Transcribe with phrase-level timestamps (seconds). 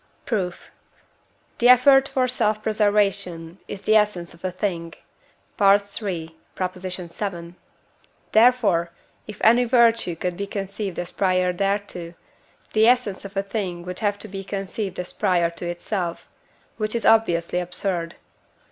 [0.25, 0.71] Proof.
[1.59, 4.95] The effort for self preservation is the essence of a thing
[5.61, 5.77] (III.
[5.77, 7.55] vii.);
[8.31, 8.89] therefore,
[9.27, 12.15] if any virtue could be conceived as prior thereto,
[12.73, 16.27] the essence of a thing would have to be conceived as prior to itself,
[16.77, 18.15] which is obviously absurd.